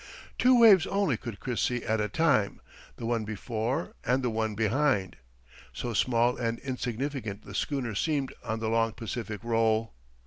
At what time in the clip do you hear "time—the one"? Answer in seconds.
2.09-3.23